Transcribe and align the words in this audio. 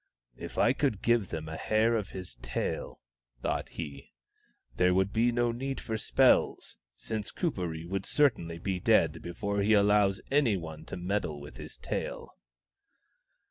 "If 0.35 0.57
I 0.57 0.73
could 0.73 1.03
give 1.03 1.29
them 1.29 1.47
a 1.47 1.55
hair 1.55 1.95
of 1.95 2.09
his 2.09 2.33
tail," 2.37 2.99
thought 3.43 3.69
he," 3.69 4.13
there 4.77 4.95
would 4.95 5.13
be 5.13 5.31
no 5.31 5.51
need 5.51 5.79
for 5.79 5.95
spells, 5.95 6.79
since 6.95 7.31
Kuperee 7.31 7.85
will 7.85 8.01
certainly 8.01 8.57
be 8.57 8.79
dead 8.79 9.21
before 9.21 9.61
he 9.61 9.73
allows 9.73 10.19
anyone 10.31 10.85
to 10.85 10.97
meddle 10.97 11.39
with 11.39 11.57
his 11.57 11.77
tail." 11.77 12.35